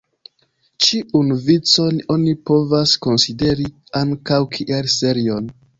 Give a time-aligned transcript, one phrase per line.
[0.85, 3.73] Ĉiun vicon oni povas konsideri
[4.05, 5.59] ankaŭ kiel serion.